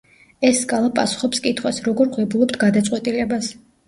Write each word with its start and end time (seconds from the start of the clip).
ეს 0.47 0.59
სკალა 0.61 0.87
პასუხობს 0.99 1.41
კითხვას: 1.43 1.81
როგორ 1.87 2.09
ვღებულობთ 2.15 2.57
გადაწყვეტილებას? 2.65 3.51